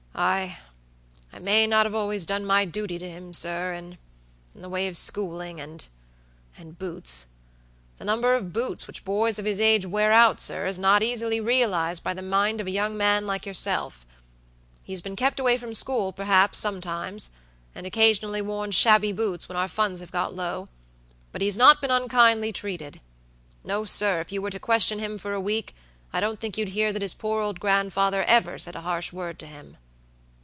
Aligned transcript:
II 0.13 0.55
may 1.39 1.65
not 1.65 1.85
have 1.87 1.95
always 1.95 2.27
done 2.27 2.45
my 2.45 2.63
duty 2.63 2.99
to 2.99 3.09
him, 3.09 3.33
sir, 3.33 3.73
inin 3.73 3.97
the 4.53 4.69
way 4.69 4.87
of 4.87 4.95
schooling, 4.97 5.57
andand 5.59 6.77
boots. 6.77 7.27
The 7.97 8.05
number 8.05 8.35
of 8.35 8.53
boots 8.53 8.85
which 8.85 9.03
boys 9.05 9.39
of 9.39 9.45
his 9.45 9.59
age 9.61 9.85
wear 9.85 10.11
out, 10.11 10.39
sir, 10.39 10.67
is 10.67 10.77
not 10.77 11.01
easily 11.01 11.39
realized 11.39 12.03
by 12.03 12.13
the 12.13 12.21
mind 12.21 12.61
of 12.61 12.67
a 12.67 12.71
young 12.71 12.95
man 12.97 13.25
like 13.25 13.47
yourself; 13.47 14.05
he 14.83 14.93
has 14.93 15.01
been 15.01 15.15
kept 15.15 15.39
away 15.39 15.57
from 15.57 15.73
school, 15.73 16.11
perhaps, 16.13 16.59
sometimes, 16.59 17.31
and 17.73 17.87
occasionally 17.87 18.43
worn 18.43 18.69
shabby 18.69 19.13
boots 19.13 19.49
when 19.49 19.55
our 19.57 19.69
funds 19.69 20.01
have 20.01 20.11
got 20.11 20.35
low; 20.35 20.67
but 21.31 21.41
he 21.41 21.47
has 21.47 21.57
not 21.57 21.81
been 21.81 21.89
unkindly 21.89 22.51
treated. 22.53 22.99
No, 23.63 23.85
sir; 23.85 24.19
if 24.19 24.31
you 24.31 24.41
were 24.41 24.51
to 24.51 24.59
question 24.59 24.99
him 24.99 25.17
for 25.17 25.33
a 25.33 25.41
week, 25.41 25.73
I 26.13 26.19
don't 26.19 26.39
think 26.39 26.57
you'd 26.59 26.67
hear 26.75 26.93
that 26.93 27.01
his 27.01 27.15
poor 27.15 27.41
old 27.41 27.59
grandfather 27.61 28.23
ever 28.25 28.59
said 28.59 28.75
a 28.75 28.81
harsh 28.81 29.11
word 29.11 29.39
to 29.39 29.47
him." 29.47 29.77